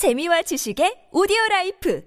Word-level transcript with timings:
재미와 0.00 0.40
지식의 0.40 1.12
오디오 1.12 1.36
라이프 1.50 2.00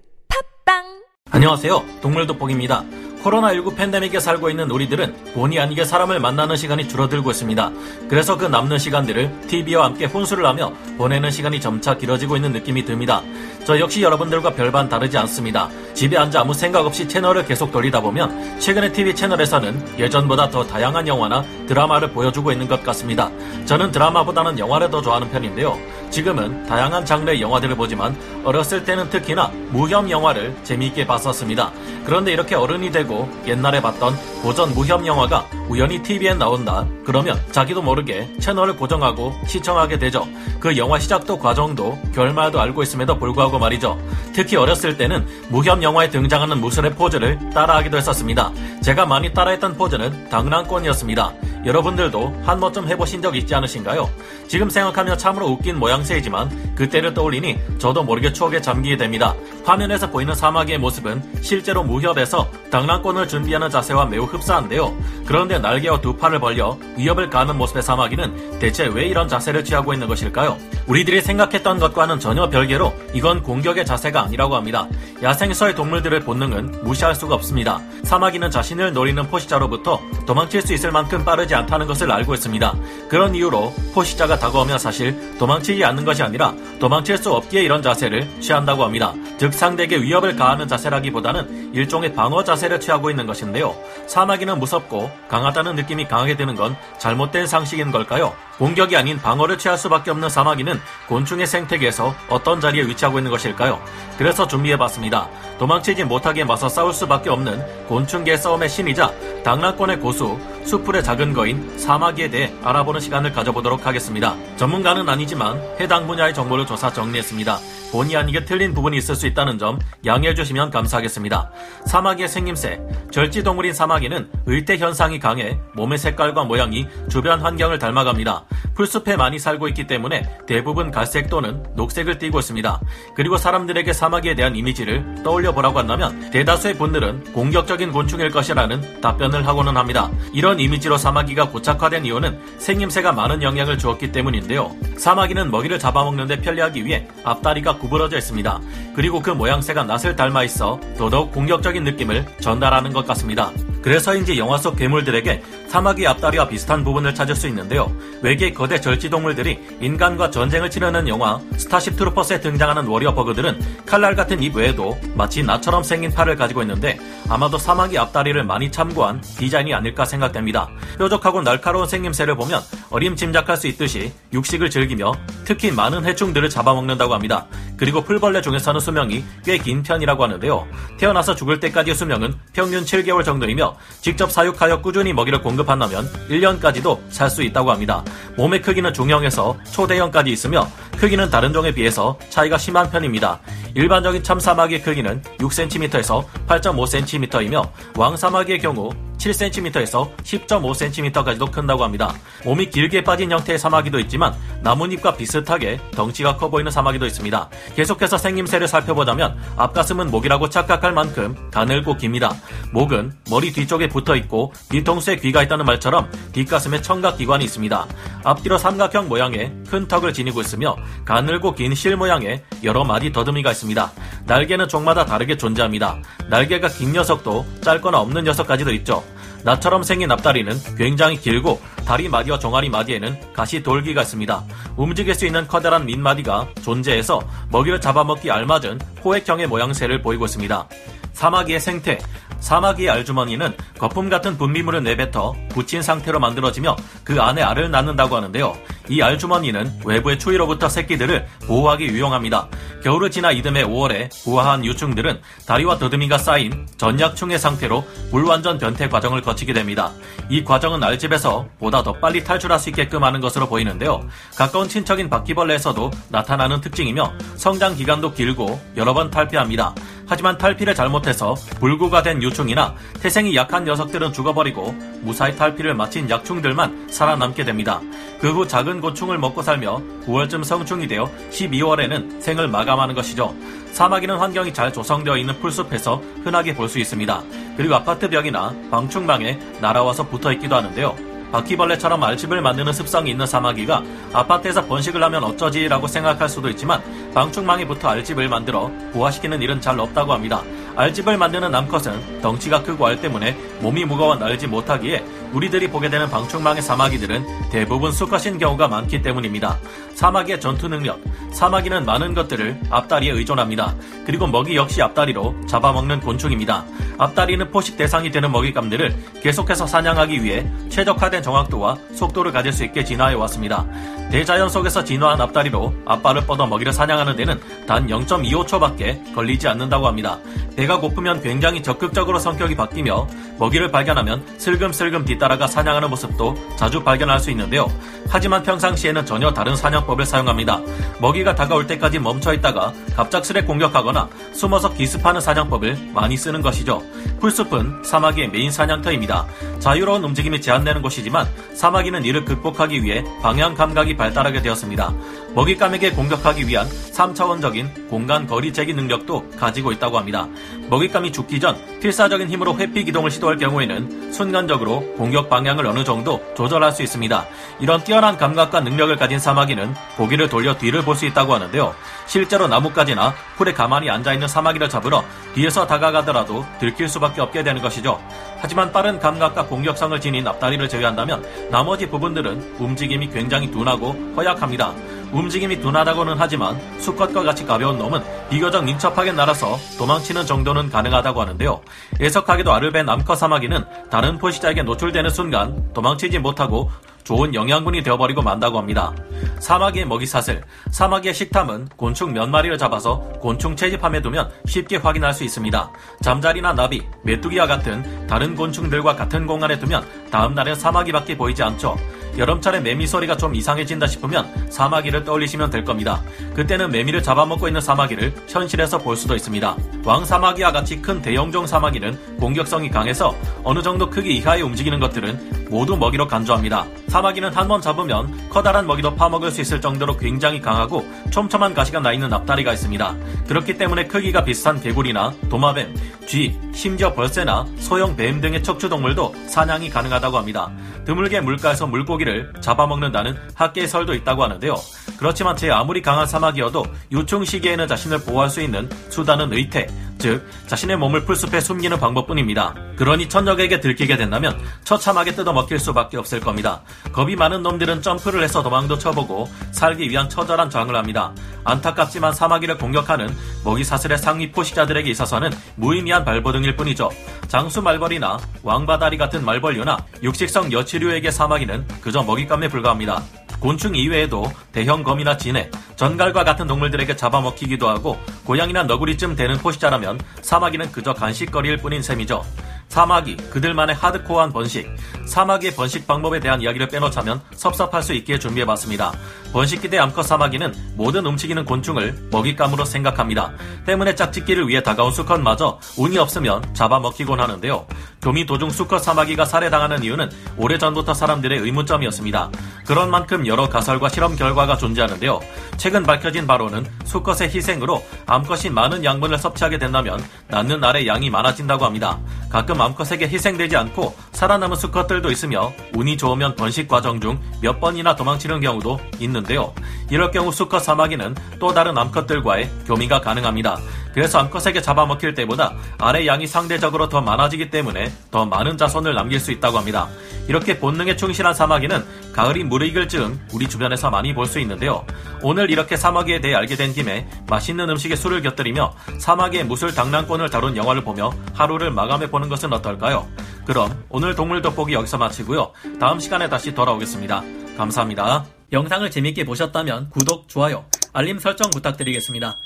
팟빵 0.66 0.82
안녕하세요. 1.30 2.00
동물 2.02 2.26
돋보기입니다. 2.26 2.82
코로나19 3.22 3.76
팬데믹에 3.76 4.18
살고 4.18 4.50
있는 4.50 4.70
우리들은 4.70 5.32
본의 5.34 5.60
아니게 5.60 5.84
사람을 5.84 6.18
만나는 6.18 6.56
시간이 6.56 6.88
줄어들고 6.88 7.30
있습니다. 7.30 7.70
그래서 8.08 8.36
그 8.36 8.46
남는 8.46 8.78
시간들을 8.78 9.46
TV와 9.46 9.84
함께 9.84 10.04
혼술을 10.06 10.44
하며 10.44 10.72
보내는 10.98 11.30
시간이 11.30 11.60
점차 11.60 11.96
길어지고 11.96 12.34
있는 12.36 12.52
느낌이 12.52 12.84
듭니다. 12.84 13.22
저 13.64 13.78
역시 13.78 14.02
여러분들과 14.02 14.54
별반 14.54 14.88
다르지 14.88 15.16
않습니다. 15.16 15.70
집에 15.94 16.18
앉아 16.18 16.40
아무 16.40 16.52
생각 16.52 16.84
없이 16.84 17.08
채널을 17.08 17.46
계속 17.46 17.72
돌리다 17.72 18.00
보면 18.00 18.60
최근의 18.60 18.92
TV 18.92 19.14
채널에서는 19.14 19.98
예전보다 19.98 20.50
더 20.50 20.66
다양한 20.66 21.08
영화나 21.08 21.42
드라마를 21.66 22.10
보여주고 22.10 22.52
있는 22.52 22.68
것 22.68 22.82
같습니다. 22.82 23.30
저는 23.64 23.90
드라마보다는 23.90 24.58
영화를 24.58 24.90
더 24.90 25.00
좋아하는 25.00 25.30
편인데요. 25.30 25.78
지금은 26.14 26.64
다양한 26.66 27.04
장르의 27.04 27.40
영화들을 27.40 27.74
보지만 27.74 28.16
어렸을 28.44 28.84
때는 28.84 29.10
특히나 29.10 29.50
무협 29.70 30.08
영화를 30.08 30.54
재미있게 30.62 31.08
봤었습니다. 31.08 31.72
그런데 32.04 32.32
이렇게 32.32 32.54
어른이 32.54 32.92
되고 32.92 33.28
옛날에 33.48 33.82
봤던 33.82 34.14
고전 34.40 34.72
무협 34.74 35.04
영화가 35.04 35.44
우연히 35.68 36.00
TV에 36.00 36.34
나온다. 36.34 36.86
그러면 37.04 37.36
자기도 37.50 37.82
모르게 37.82 38.32
채널을 38.38 38.76
고정하고 38.76 39.34
시청하게 39.48 39.98
되죠. 39.98 40.24
그 40.60 40.76
영화 40.76 41.00
시작도 41.00 41.36
과정도 41.36 41.98
결말도 42.14 42.60
알고 42.60 42.84
있음에도 42.84 43.18
불구하고 43.18 43.58
말이죠. 43.58 43.98
특히 44.32 44.56
어렸을 44.56 44.96
때는 44.96 45.26
무협 45.48 45.82
영화에 45.82 46.10
등장하는 46.10 46.60
무술의 46.60 46.92
포즈를 46.92 47.40
따라하기도 47.50 47.96
했었습니다. 47.96 48.52
제가 48.84 49.04
많이 49.04 49.32
따라했던 49.32 49.76
포즈는 49.76 50.28
당랑권이었습니다. 50.28 51.32
여러분들도 51.64 52.42
한 52.44 52.60
번쯤 52.60 52.88
해보신 52.88 53.22
적 53.22 53.36
있지 53.36 53.54
않으신가요? 53.54 54.08
지금 54.48 54.68
생각하면 54.68 55.16
참으로 55.16 55.46
웃긴 55.46 55.78
모양새이지만 55.78 56.74
그때를 56.74 57.14
떠올리니 57.14 57.58
저도 57.78 58.02
모르게 58.02 58.32
추억에 58.32 58.60
잠기게 58.60 58.96
됩니다. 58.96 59.34
화면에서 59.64 60.10
보이는 60.10 60.34
사마귀의 60.34 60.78
모습은 60.78 61.22
실제로 61.40 61.82
무협에서 61.82 62.50
당랑권을 62.70 63.28
준비하는 63.28 63.70
자세와 63.70 64.06
매우 64.06 64.24
흡사한데요. 64.24 64.94
그런데 65.24 65.58
날개와 65.58 66.00
두 66.00 66.16
팔을 66.16 66.38
벌려 66.40 66.76
위협을 66.96 67.30
가하는 67.30 67.56
모습의 67.56 67.82
사마귀는 67.82 68.58
대체 68.58 68.86
왜 68.86 69.06
이런 69.06 69.28
자세를 69.28 69.64
취하고 69.64 69.92
있는 69.92 70.06
것일까요? 70.06 70.58
우리들이 70.86 71.22
생각했던 71.22 71.78
것과는 71.78 72.20
전혀 72.20 72.48
별개로 72.50 72.92
이건 73.14 73.42
공격의 73.42 73.86
자세가 73.86 74.22
아니라고 74.22 74.54
합니다. 74.56 74.86
야생에서의 75.22 75.74
동물들의 75.74 76.20
본능은 76.20 76.84
무시할 76.84 77.14
수가 77.14 77.34
없습니다. 77.36 77.80
사마귀는 78.02 78.50
자신을 78.50 78.92
노리는 78.92 79.26
포식자로부터 79.28 80.00
도망칠 80.26 80.60
수 80.60 80.74
있을 80.74 80.90
만큼 80.90 81.24
빠르지 81.24 81.53
않다는 81.54 81.86
것을 81.86 82.10
알고 82.10 82.34
있습니다. 82.34 82.74
그런 83.08 83.34
이유로 83.34 83.72
포식자가 83.94 84.38
다가오면 84.38 84.78
사실 84.78 85.38
도망치지 85.38 85.84
않는 85.84 86.04
것이 86.04 86.22
아니라 86.22 86.54
도망칠 86.80 87.16
수 87.18 87.32
없기에 87.32 87.62
이런 87.62 87.82
자세를 87.82 88.40
취한다고 88.40 88.84
합니다. 88.84 89.12
즉 89.38 89.52
상대에게 89.52 90.02
위협을 90.02 90.36
가하는 90.36 90.68
자세라기보다는 90.68 91.74
일종의 91.74 92.14
방어 92.14 92.44
자세를 92.44 92.80
취하고 92.80 93.10
있는 93.10 93.26
것인데요. 93.26 93.74
사마귀는 94.06 94.58
무섭고 94.58 95.10
강하다는 95.28 95.76
느낌이 95.76 96.06
강하게 96.06 96.36
드는 96.36 96.54
건 96.54 96.76
잘못된 96.98 97.46
상식인 97.46 97.90
걸까요? 97.90 98.34
공격이 98.58 98.96
아닌 98.96 99.20
방어를 99.20 99.58
취할 99.58 99.76
수밖에 99.76 100.10
없는 100.10 100.28
사마귀는 100.28 100.80
곤충의 101.08 101.46
생태계에서 101.46 102.14
어떤 102.28 102.60
자리에 102.60 102.82
위치하고 102.86 103.18
있는 103.18 103.30
것일까요? 103.30 103.80
그래서 104.16 104.46
준비해봤습니다. 104.46 105.28
도망치지 105.58 106.04
못하게 106.04 106.44
맞서 106.44 106.68
싸울 106.68 106.92
수밖에 106.92 107.30
없는 107.30 107.86
곤충계 107.86 108.36
싸움의 108.36 108.68
신이자 108.68 109.12
당락권의 109.42 110.00
고수, 110.00 110.38
수풀의 110.64 111.02
작은 111.02 111.32
거인 111.32 111.78
사마귀에 111.78 112.30
대해 112.30 112.52
알아보는 112.62 113.00
시간을 113.00 113.32
가져보도록 113.32 113.86
하겠습니다. 113.86 114.34
전문가는 114.56 115.06
아니지만 115.08 115.60
해당 115.80 116.06
분야의 116.06 116.32
정보를 116.32 116.66
조사 116.66 116.92
정리했습니다. 116.92 117.58
본의 117.92 118.16
아니게 118.16 118.44
틀린 118.44 118.74
부분이 118.74 118.96
있을 118.96 119.14
수 119.14 119.26
있다는 119.26 119.58
점 119.58 119.78
양해해 120.04 120.34
주시면 120.34 120.70
감사하겠습니다. 120.70 121.50
사마귀의 121.86 122.28
생김새 122.28 122.80
절지동물인 123.12 123.72
사마귀는 123.72 124.30
의태 124.46 124.76
현상이 124.78 125.20
강해 125.20 125.60
몸의 125.74 125.98
색깔과 125.98 126.44
모양이 126.44 126.88
주변 127.08 127.40
환경을 127.40 127.78
닮아갑니다. 127.78 128.43
풀숲에 128.74 129.16
많이 129.16 129.38
살고 129.38 129.68
있기 129.68 129.86
때문에 129.86 130.22
대부분 130.46 130.90
갈색 130.90 131.30
또는 131.30 131.62
녹색을 131.76 132.18
띠고 132.18 132.40
있습니다. 132.40 132.80
그리고 133.14 133.36
사람들에게 133.36 133.92
사마귀에 133.92 134.34
대한 134.34 134.56
이미지를 134.56 135.04
떠올려 135.22 135.52
보라고 135.52 135.78
한다면 135.78 136.30
대다수의 136.30 136.74
분들은 136.78 137.32
공격적인 137.32 137.92
곤충일 137.92 138.30
것이라는 138.30 139.00
답변을 139.00 139.46
하고는 139.46 139.76
합니다. 139.76 140.10
이런 140.32 140.60
이미지로 140.60 140.96
사마귀가 140.96 141.50
고착화된 141.50 142.04
이유는 142.04 142.38
생김새가 142.58 143.12
많은 143.12 143.42
영향을 143.42 143.78
주었기 143.78 144.12
때문인데요. 144.12 144.74
사마귀는 144.96 145.50
먹이를 145.50 145.78
잡아먹는데 145.78 146.40
편리하기 146.40 146.84
위해 146.84 147.06
앞다리가 147.24 147.76
구부러져 147.78 148.18
있습니다. 148.18 148.60
그리고 148.94 149.20
그 149.20 149.30
모양새가 149.30 149.84
낫을 149.84 150.16
닮아 150.16 150.44
있어 150.44 150.80
더더욱 150.96 151.32
공격적인 151.32 151.84
느낌을 151.84 152.24
전달하는 152.40 152.92
것 152.92 153.06
같습니다. 153.06 153.50
그래서인지 153.82 154.38
영화 154.38 154.56
속 154.56 154.76
괴물들에게 154.76 155.42
사마귀 155.74 156.06
앞다리와 156.06 156.46
비슷한 156.46 156.84
부분을 156.84 157.16
찾을 157.16 157.34
수 157.34 157.48
있는데요. 157.48 157.90
외계 158.22 158.52
거대 158.52 158.80
절지동물들이 158.80 159.58
인간과 159.80 160.30
전쟁을 160.30 160.70
치르는 160.70 161.08
영화 161.08 161.40
스타쉽 161.56 161.96
트루퍼스에 161.96 162.40
등장하는 162.40 162.86
warrior 162.86 163.12
bug들은 163.12 163.60
칼날 163.84 164.14
같은 164.14 164.40
입 164.40 164.54
외에도 164.54 164.96
마치 165.16 165.42
낫처럼 165.42 165.82
생긴 165.82 166.12
팔을 166.12 166.36
가지고 166.36 166.62
있는데 166.62 166.96
아마도 167.28 167.58
사마귀 167.58 167.98
앞다리를 167.98 168.40
많이 168.44 168.70
참고한 168.70 169.20
디자인이 169.20 169.74
아닐까 169.74 170.04
생각됩니다. 170.04 170.68
뾰족하고 170.96 171.42
날카로운 171.42 171.88
생김새를 171.88 172.36
보면 172.36 172.62
어림짐작할 172.90 173.56
수 173.56 173.66
있듯이 173.66 174.12
육식을 174.32 174.70
즐기며 174.70 175.12
특히 175.44 175.72
많은 175.72 176.04
해충들을 176.04 176.50
잡아먹는다고 176.50 177.14
합니다. 177.14 177.48
그리고 177.76 178.04
풀벌레 178.04 178.42
중에서는 178.42 178.78
수명이 178.78 179.24
꽤 179.44 179.58
긴 179.58 179.82
편이라고 179.82 180.22
하는데요. 180.22 180.68
태어나서 180.98 181.34
죽을 181.34 181.58
때까지의 181.58 181.96
수명은 181.96 182.34
평균 182.52 182.84
7개월 182.84 183.24
정도이며 183.24 183.76
직접 184.02 184.30
사육하여 184.30 184.80
꾸준히 184.80 185.12
먹이를 185.12 185.40
공급 185.42 185.63
한다면 185.70 186.08
1년까지도 186.30 186.98
살 187.10 187.30
수 187.34 187.42
있다고 187.42 187.70
합니다. 187.72 188.04
몸의 188.36 188.62
크기는 188.62 188.92
중형에서 188.92 189.56
초대형까지 189.72 190.30
있으며 190.30 190.68
크기는 190.98 191.28
다른 191.30 191.52
종에 191.52 191.72
비해서 191.72 192.16
차이가 192.30 192.56
심한 192.56 192.88
편입니다. 192.90 193.40
일반적인 193.74 194.22
참사마귀의 194.22 194.82
크기는 194.82 195.20
6cm에서 195.38 196.24
8.5cm이며 196.46 197.68
왕사마귀의 197.96 198.60
경우 198.60 198.90
7cm에서 199.18 200.14
10.5cm까지도 200.22 201.50
큰다고 201.50 201.84
합니다. 201.84 202.14
몸이 202.44 202.70
길게 202.70 203.04
빠진 203.04 203.30
형태의 203.30 203.58
사마귀도 203.58 203.98
있지만 204.00 204.34
나뭇잎과 204.62 205.16
비슷하게 205.16 205.80
덩치가 205.92 206.36
커 206.36 206.48
보이는 206.50 206.70
사마귀도 206.70 207.06
있습니다. 207.06 207.48
계속해서 207.76 208.18
생김새를 208.18 208.68
살펴보자면 208.68 209.36
앞가슴은 209.56 210.10
목이라고 210.10 210.48
착각할 210.48 210.92
만큼 210.92 211.36
가늘고 211.50 211.96
깁니다. 211.96 212.32
목은 212.72 213.12
머리 213.30 213.52
뒤쪽에 213.52 213.88
붙어 213.88 214.16
있고 214.16 214.52
뒤통수에 214.70 215.16
귀가 215.16 215.42
있다는 215.42 215.64
말처럼 215.64 216.10
뒷가슴에 216.32 216.82
청각기관이 216.82 217.44
있습니다. 217.44 217.86
앞뒤로 218.24 218.58
삼각형 218.58 219.08
모양의 219.08 219.52
큰 219.68 219.86
턱을 219.86 220.12
지니고 220.12 220.40
있으며 220.40 220.76
가늘고 221.04 221.54
긴 221.54 221.74
실 221.74 221.96
모양의 221.96 222.42
여러 222.62 222.84
마디 222.84 223.12
더듬이가 223.12 223.50
있습니다. 223.50 223.92
날개는 224.26 224.68
종마다 224.68 225.04
다르게 225.04 225.36
존재합니다. 225.36 225.98
날개가 226.28 226.68
긴 226.68 226.92
녀석도 226.92 227.44
짧거나 227.62 227.98
없는 228.00 228.24
녀석까지도 228.24 228.72
있죠. 228.74 229.02
나처럼 229.44 229.82
생긴 229.82 230.10
앞다리는 230.10 230.56
굉장히 230.76 231.16
길고 231.16 231.60
다리 231.86 232.08
마디와 232.08 232.38
종아리 232.38 232.70
마디에는 232.70 233.32
가시 233.34 233.62
돌기가 233.62 234.02
있습니다. 234.02 234.42
움직일 234.76 235.14
수 235.14 235.26
있는 235.26 235.46
커다란 235.46 235.84
밑마디가 235.86 236.48
존재해서 236.62 237.20
먹이를 237.50 237.80
잡아먹기 237.80 238.30
알맞은 238.30 238.80
포획형의 238.96 239.46
모양새를 239.46 240.00
보이고 240.00 240.24
있습니다. 240.24 240.66
사마귀의 241.14 241.60
생태 241.60 241.98
사마귀의 242.40 242.90
알주머니는 242.90 243.54
거품 243.78 244.10
같은 244.10 244.36
분비물을 244.36 244.82
내뱉어 244.82 245.34
붙인 245.48 245.80
상태로 245.80 246.20
만들어지며 246.20 246.76
그 247.02 247.20
안에 247.22 247.42
알을 247.42 247.70
낳는다고 247.70 248.16
하는데요. 248.16 248.54
이 248.90 249.00
알주머니는 249.00 249.80
외부의 249.86 250.18
추위로부터 250.18 250.68
새끼들을 250.68 251.26
보호하기 251.46 251.86
유용합니다. 251.86 252.48
겨울을 252.82 253.10
지나 253.10 253.32
이듬해 253.32 253.64
5월에 253.64 254.10
부화한 254.24 254.64
유충들은 254.66 255.22
다리와 255.46 255.78
더듬이가 255.78 256.18
쌓인 256.18 256.66
전약충의 256.76 257.38
상태로 257.38 257.82
불완전 258.10 258.58
변태 258.58 258.90
과정을 258.90 259.22
거치게 259.22 259.54
됩니다. 259.54 259.90
이 260.28 260.44
과정은 260.44 260.82
알집에서 260.82 261.46
보다 261.58 261.82
더 261.82 261.94
빨리 261.94 262.22
탈출할 262.22 262.58
수 262.58 262.68
있게끔 262.68 263.04
하는 263.04 263.20
것으로 263.20 263.48
보이는데요. 263.48 264.06
가까운 264.36 264.68
친척인 264.68 265.08
바퀴벌레에서도 265.08 265.90
나타나는 266.10 266.60
특징이며 266.60 267.14
성장 267.36 267.74
기간도 267.74 268.12
길고 268.12 268.60
여러 268.76 268.92
번 268.92 269.10
탈피합니다. 269.10 269.74
하지만 270.06 270.36
탈피를 270.38 270.74
잘못해서 270.74 271.34
불구가 271.60 272.02
된 272.02 272.22
유충이나 272.22 272.74
태생이 273.00 273.34
약한 273.36 273.64
녀석들은 273.64 274.12
죽어버리고 274.12 274.72
무사히 275.02 275.34
탈피를 275.36 275.74
마친 275.74 276.08
약충들만 276.10 276.88
살아남게 276.90 277.44
됩니다. 277.44 277.80
그 278.20 278.34
후 278.34 278.46
작은 278.48 278.80
고충을 278.80 279.16
먹고 279.18 279.42
살며 279.42 279.80
9월쯤 280.06 280.42
성충이 280.44 280.88
되어 280.88 281.10
12월에는 281.30 282.20
생을 282.20 282.48
마감하는 282.48 282.94
것이죠. 282.94 283.34
사마귀는 283.72 284.16
환경이 284.16 284.52
잘 284.52 284.72
조성되어 284.72 285.16
있는 285.16 285.38
풀숲에서 285.40 286.02
흔하게 286.24 286.54
볼 286.54 286.68
수 286.68 286.78
있습니다. 286.78 287.22
그리고 287.56 287.74
아파트 287.76 288.08
벽이나 288.08 288.52
방충망에 288.70 289.38
날아와서 289.60 290.08
붙어 290.08 290.32
있기도 290.32 290.56
하는데요. 290.56 291.13
바퀴벌레처럼 291.34 292.00
알집을 292.00 292.40
만드는 292.40 292.72
습성이 292.72 293.10
있는 293.10 293.26
사마귀가 293.26 293.82
아파트에서 294.12 294.64
번식을 294.66 295.02
하면 295.02 295.24
어쩌지라고 295.24 295.88
생각할 295.88 296.28
수도 296.28 296.48
있지만 296.50 296.80
방충망에 297.12 297.66
붙어 297.66 297.88
알집을 297.88 298.28
만들어 298.28 298.70
부화시키는 298.92 299.42
일은 299.42 299.60
잘 299.60 299.80
없다고 299.80 300.12
합니다. 300.12 300.42
알집을 300.76 301.18
만드는 301.18 301.52
암컷은 301.52 302.20
덩치가 302.22 302.62
크고 302.62 302.86
알 302.86 303.00
때문에 303.00 303.36
몸이 303.60 303.84
무거워 303.84 304.14
날지 304.14 304.46
못하기에 304.46 305.04
우리들이 305.34 305.68
보게 305.68 305.90
되는 305.90 306.08
방충망의 306.08 306.62
사마귀들은 306.62 307.50
대부분 307.50 307.90
수컷인 307.90 308.38
경우가 308.38 308.68
많기 308.68 309.02
때문입니다. 309.02 309.58
사마귀의 309.94 310.40
전투 310.40 310.68
능력. 310.68 311.00
사마귀는 311.32 311.84
많은 311.84 312.14
것들을 312.14 312.60
앞다리에 312.70 313.10
의존합니다. 313.10 313.74
그리고 314.06 314.28
먹이 314.28 314.54
역시 314.54 314.80
앞다리로 314.80 315.34
잡아먹는 315.48 316.00
곤충입니다. 316.00 316.64
앞다리는 316.98 317.50
포식 317.50 317.76
대상이 317.76 318.12
되는 318.12 318.30
먹잇감들을 318.30 318.94
계속해서 319.22 319.66
사냥하기 319.66 320.22
위해 320.22 320.46
최적화된 320.68 321.22
정확도와 321.24 321.78
속도를 321.94 322.30
가질 322.30 322.52
수 322.52 322.64
있게 322.64 322.84
진화해 322.84 323.14
왔습니다. 323.14 323.66
대자연 324.10 324.48
속에서 324.48 324.84
진화한 324.84 325.20
앞다리로 325.20 325.74
앞발을 325.86 326.26
뻗어 326.26 326.46
먹이를 326.46 326.72
사냥하는 326.72 327.16
데는 327.16 327.40
단 327.66 327.88
0.25초밖에 327.88 329.12
걸리지 329.14 329.48
않는다고 329.48 329.88
합니다. 329.88 330.18
배가 330.56 330.78
고프면 330.78 331.20
굉장히 331.20 331.62
적극적으로 331.62 332.20
성격이 332.20 332.54
바뀌며 332.54 333.08
먹이를 333.38 333.72
발견하면 333.72 334.22
슬금슬금 334.38 335.04
뒤따라 335.04 335.23
가 335.24 335.46
사냥하는 335.48 335.90
모습도 335.90 336.36
자주 336.54 336.84
발견할 336.84 337.18
수 337.18 337.30
있는데요. 337.30 337.66
하지만 338.08 338.42
평상시에는 338.42 339.04
전혀 339.04 339.32
다른 339.32 339.56
사냥법을 339.56 340.06
사용합니다. 340.06 340.60
먹이가 341.00 341.34
다가올 341.34 341.66
때까지 341.66 341.98
멈춰 341.98 342.34
있다가 342.34 342.72
갑작스레 342.94 343.42
공격하거나 343.42 344.08
숨어서 344.32 344.72
기습하는 344.74 345.20
사냥법을 345.20 345.90
많이 345.92 346.16
쓰는 346.16 346.40
것이죠. 346.40 346.82
풀숲은 347.20 347.82
사마귀의 347.84 348.28
메인 348.28 348.52
사냥터입니다. 348.52 349.26
자유로운 349.58 350.04
움직임이 350.04 350.40
제한되는 350.40 350.82
곳이지만 350.82 351.26
사마귀는 351.54 352.04
이를 352.04 352.24
극복하기 352.24 352.84
위해 352.84 353.02
방향 353.22 353.54
감각이 353.54 353.96
발달하게 353.96 354.42
되었습니다. 354.42 354.92
먹잇감에게 355.34 355.92
공격하기 355.92 356.46
위한 356.46 356.68
3차원적인 356.68 357.88
공간 357.88 358.26
거리 358.26 358.52
제기 358.52 358.72
능력도 358.72 359.30
가지고 359.36 359.72
있다고 359.72 359.98
합니다. 359.98 360.28
먹잇감이 360.68 361.12
죽기 361.12 361.40
전 361.40 361.56
필사적인 361.80 362.28
힘으로 362.28 362.56
회피 362.56 362.84
기동을 362.84 363.10
시도할 363.10 363.38
경우에는 363.38 364.12
순간적으로 364.12 364.80
공격 365.04 365.28
방향을 365.28 365.66
어느 365.66 365.84
정도 365.84 366.18
조절할 366.34 366.72
수 366.72 366.82
있습니다. 366.82 367.26
이런 367.60 367.84
뛰어난 367.84 368.16
감각과 368.16 368.60
능력을 368.60 368.96
가진 368.96 369.18
사마귀는 369.18 369.74
고기를 369.98 370.30
돌려 370.30 370.56
뒤를 370.56 370.80
볼 370.80 370.94
수 370.94 371.04
있다고 371.04 371.34
하는데요. 371.34 371.74
실제로 372.06 372.46
나뭇가지나 372.46 373.12
풀에 373.36 373.52
가만히 373.52 373.90
앉아있는 373.90 374.28
사마귀를 374.28 374.70
잡으러 374.70 375.04
뒤에서 375.34 375.66
다가가더라도 375.66 376.46
들킬 376.60 376.88
수밖에 376.88 377.20
없게 377.20 377.42
되는 377.42 377.60
것이죠. 377.60 378.00
하지만 378.38 378.72
빠른 378.72 378.98
감각과 378.98 379.44
공격성을 379.46 380.00
지닌 380.00 380.26
앞다리를 380.26 380.66
제외한다면 380.68 381.22
나머지 381.50 381.86
부분들은 381.90 382.54
움직임이 382.58 383.10
굉장히 383.10 383.50
둔하고 383.50 384.14
허약합니다. 384.16 384.72
움직임이 385.14 385.60
둔하다고는 385.60 386.16
하지만 386.18 386.60
수컷과 386.80 387.22
같이 387.22 387.46
가벼운 387.46 387.78
놈은 387.78 388.02
비교적 388.30 388.64
민첩하게 388.64 389.12
날아서 389.12 389.56
도망치는 389.78 390.26
정도는 390.26 390.70
가능하다고 390.70 391.20
하는데요. 391.20 391.60
애석하게도 392.00 392.52
아르벤 392.52 392.88
암컷 392.88 393.16
사마귀는 393.16 393.64
다른 393.90 394.18
포식자에게 394.18 394.64
노출되는 394.64 395.08
순간 395.10 395.72
도망치지 395.72 396.18
못하고 396.18 396.70
좋은 397.04 397.34
영양분이 397.34 397.82
되어버리고 397.82 398.22
만다고 398.22 398.58
합니다. 398.58 398.92
사마귀의 399.38 399.84
먹이 399.84 400.06
사슬. 400.06 400.42
사마귀의 400.70 401.14
식탐은 401.14 401.68
곤충 401.76 402.14
몇 402.14 402.28
마리를 402.28 402.56
잡아서 402.56 403.00
곤충 403.20 403.54
채집함에 403.54 404.00
두면 404.00 404.30
쉽게 404.46 404.76
확인할 404.76 405.12
수 405.12 405.22
있습니다. 405.22 405.70
잠자리나 406.02 406.54
나비, 406.54 406.82
메뚜기와 407.02 407.46
같은 407.46 408.06
다른 408.06 408.34
곤충들과 408.34 408.96
같은 408.96 409.26
공간에 409.26 409.58
두면 409.58 409.84
다음날엔 410.10 410.54
사마귀밖에 410.54 411.16
보이지 411.16 411.42
않죠. 411.42 411.76
여름철에 412.16 412.60
매미 412.60 412.86
소리가 412.86 413.16
좀 413.16 413.34
이상해진다 413.34 413.86
싶으면 413.86 414.26
사마귀를 414.50 415.04
떠올리시면 415.04 415.50
될 415.50 415.64
겁니다. 415.64 416.02
그때는 416.34 416.70
매미를 416.70 417.02
잡아먹고 417.02 417.48
있는 417.48 417.60
사마귀를 417.60 418.12
현실에서 418.28 418.78
볼 418.78 418.96
수도 418.96 419.14
있습니다. 419.14 419.56
왕사마귀와 419.84 420.52
같이 420.52 420.80
큰 420.80 421.02
대형종 421.02 421.46
사마귀는 421.46 422.18
공격성이 422.18 422.70
강해서 422.70 423.14
어느 423.42 423.62
정도 423.62 423.90
크기 423.90 424.16
이하에 424.16 424.40
움직이는 424.42 424.80
것들은 424.80 425.43
모두 425.50 425.76
먹이로 425.76 426.06
간주합니다. 426.08 426.66
사마귀는 426.88 427.32
한 427.34 427.48
번 427.48 427.60
잡으면 427.60 428.28
커다란 428.30 428.66
먹이도 428.66 428.94
파먹을 428.94 429.30
수 429.30 429.40
있을 429.42 429.60
정도로 429.60 429.96
굉장히 429.98 430.40
강하고 430.40 430.86
촘촘한 431.10 431.52
가시가 431.52 431.80
나 431.80 431.92
있는 431.92 432.12
앞다리가 432.12 432.52
있습니다. 432.52 432.94
그렇기 433.28 433.58
때문에 433.58 433.86
크기가 433.86 434.24
비슷한 434.24 434.60
개구리나 434.60 435.12
도마뱀, 435.28 435.74
쥐, 436.06 436.38
심지어 436.54 436.94
벌새나 436.94 437.46
소형 437.58 437.96
뱀 437.96 438.20
등의 438.20 438.42
척추동물도 438.42 439.14
사냥이 439.26 439.68
가능하다고 439.70 440.16
합니다. 440.16 440.50
드물게 440.86 441.20
물가에서 441.20 441.66
물고기를 441.66 442.32
잡아먹는다는 442.40 443.16
학계의 443.34 443.68
설도 443.68 443.94
있다고 443.94 444.22
하는데요. 444.22 444.54
그렇지만 444.98 445.36
제 445.36 445.50
아무리 445.50 445.82
강한 445.82 446.06
사마귀여도 446.06 446.64
유충 446.92 447.24
시기에는 447.24 447.68
자신을 447.68 448.00
보호할 448.04 448.30
수 448.30 448.40
있는 448.40 448.70
수단은 448.88 449.32
의태, 449.32 449.66
즉 449.98 450.26
자신의 450.46 450.76
몸을 450.76 451.04
풀숲에 451.04 451.40
숨기는 451.40 451.78
방법뿐입니다. 451.78 452.54
그러니 452.76 453.08
천적에게 453.08 453.60
들키게 453.60 453.96
된다면 453.96 454.38
처참하게 454.64 455.12
뜯어 455.12 455.32
먹힐 455.34 455.58
수밖에 455.58 455.98
없을 455.98 456.20
겁니다. 456.20 456.62
겁이 456.92 457.16
많은 457.16 457.42
놈들은 457.42 457.82
점프를 457.82 458.22
해서 458.22 458.42
도망도 458.42 458.78
쳐보고 458.78 459.28
살기 459.50 459.90
위한 459.90 460.08
처절한 460.08 460.48
저항을 460.48 460.74
합니다. 460.76 461.12
안타깝지만 461.44 462.14
사마귀를 462.14 462.56
공격하는 462.56 463.14
먹이 463.44 463.64
사슬의 463.64 463.98
상위 463.98 464.32
포식자들에게 464.32 464.88
있어서는 464.90 465.30
무의미한 465.56 466.04
발버둥일 466.04 466.56
뿐이죠. 466.56 466.90
장수 467.28 467.60
말벌이나 467.60 468.18
왕바다리 468.42 468.96
같은 468.96 469.24
말벌류나 469.24 469.84
육식성 470.02 470.52
여치류에게 470.52 471.10
사마귀는 471.10 471.66
그저 471.82 472.02
먹잇감에 472.02 472.48
불과합니다. 472.48 473.02
곤충 473.40 473.74
이외에도 473.74 474.32
대형 474.52 474.82
거미나 474.82 475.18
진해, 475.18 475.50
전갈과 475.76 476.24
같은 476.24 476.46
동물들에게 476.46 476.96
잡아먹히기도 476.96 477.68
하고 477.68 477.98
고양이나 478.24 478.62
너구리쯤 478.62 479.16
되는 479.16 479.36
포식자라면 479.36 480.00
사마귀는 480.22 480.72
그저 480.72 480.94
간식거리일 480.94 481.58
뿐인 481.58 481.82
셈이죠. 481.82 482.24
사마귀, 482.74 483.16
그들만의 483.30 483.76
하드코어한 483.76 484.32
번식, 484.32 484.68
사마귀의 485.06 485.54
번식 485.54 485.86
방법에 485.86 486.18
대한 486.18 486.42
이야기를 486.42 486.66
빼놓자면 486.66 487.20
섭섭할 487.36 487.84
수 487.84 487.94
있게 487.94 488.18
준비해봤습니다. 488.18 488.92
번식기대 489.32 489.78
암컷 489.78 490.04
사마귀는 490.04 490.74
모든 490.74 491.06
움직이는 491.06 491.44
곤충을 491.44 492.08
먹잇감으로 492.10 492.64
생각합니다. 492.64 493.32
때문에 493.64 493.94
짝짓기를 493.94 494.48
위해 494.48 494.60
다가온 494.60 494.90
수컷마저 494.90 495.60
운이 495.76 495.98
없으면 495.98 496.52
잡아먹히곤 496.52 497.20
하는데요. 497.20 497.64
교미 498.02 498.26
도중 498.26 498.50
수컷 498.50 498.82
사마귀가 498.82 499.24
살해당하는 499.24 499.84
이유는 499.84 500.10
오래전부터 500.36 500.94
사람들의 500.94 501.38
의문점이었습니다. 501.38 502.30
그런 502.66 502.90
만큼 502.90 503.24
여러 503.28 503.48
가설과 503.48 503.88
실험 503.88 504.16
결과가 504.16 504.56
존재하는데요. 504.56 505.20
최근 505.58 505.84
밝혀진 505.84 506.26
바로는 506.26 506.66
수컷의 506.84 507.30
희생으로 507.32 507.84
암컷이 508.06 508.50
많은 508.50 508.84
양분을 508.84 509.18
섭취하게 509.18 509.58
된다면 509.58 510.02
낳는 510.26 510.62
알의 510.64 510.88
양이 510.88 511.08
많아진다고 511.08 511.64
합니다. 511.64 512.00
가끔 512.34 512.60
암컷에게 512.60 513.06
희생되지 513.06 513.56
않고 513.56 513.94
살아남은 514.10 514.56
수컷들도 514.56 515.08
있으며 515.12 515.52
운이 515.72 515.96
좋으면 515.96 516.34
번식 516.34 516.66
과정 516.66 517.00
중 517.00 517.16
몇 517.40 517.60
번이나 517.60 517.94
도망치는 517.94 518.40
경우도 518.40 518.80
있는데요. 519.00 519.54
이럴 519.90 520.10
경우 520.10 520.32
수컷 520.32 520.60
사마귀는 520.60 521.14
또 521.38 521.52
다른 521.52 521.78
암컷들과의 521.78 522.50
교미가 522.66 523.02
가능합니다. 523.02 523.58
그래서 523.94 524.18
암컷에게 524.18 524.60
잡아먹힐 524.60 525.14
때보다 525.14 525.54
알의 525.78 526.06
양이 526.06 526.26
상대적으로 526.26 526.88
더 526.88 527.00
많아지기 527.00 527.50
때문에 527.50 527.92
더 528.10 528.26
많은 528.26 528.58
자손을 528.58 528.94
남길 528.94 529.20
수 529.20 529.30
있다고 529.30 529.56
합니다. 529.56 529.88
이렇게 530.26 530.58
본능에 530.58 530.96
충실한 530.96 531.32
사마귀는 531.34 532.12
가을이 532.12 532.44
무르익을 532.44 532.88
즈음 532.88 533.20
우리 533.32 533.48
주변에서 533.48 533.90
많이 533.90 534.12
볼 534.12 534.24
수 534.26 534.40
있는데요. 534.40 534.84
오늘 535.22 535.50
이렇게 535.50 535.76
사마귀에 535.76 536.20
대해 536.20 536.34
알게 536.34 536.56
된 536.56 536.72
김에 536.72 537.06
맛있는 537.28 537.68
음식에 537.70 537.94
술을 537.94 538.22
곁들이며 538.22 538.74
사마귀의 538.98 539.44
무술 539.44 539.74
당랑권을 539.74 540.30
다룬 540.30 540.56
영화를 540.56 540.82
보며 540.82 541.12
하루를 541.34 541.70
마감해 541.70 542.10
보는 542.10 542.28
것은 542.28 542.52
어떨까요? 542.52 543.06
그럼 543.46 543.84
오늘 543.90 544.14
동물 544.14 544.42
돋보기 544.42 544.72
여기서 544.72 544.96
마치고요. 544.98 545.52
다음 545.78 546.00
시간에 546.00 546.28
다시 546.28 546.54
돌아오겠습니다. 546.54 547.22
감사합니다. 547.58 548.24
영상을 548.52 548.90
재밌게 548.90 549.24
보셨다면 549.24 549.90
구독, 549.90 550.28
좋아요, 550.28 550.64
알림 550.92 551.18
설정 551.18 551.50
부탁드리겠습니다. 551.50 552.36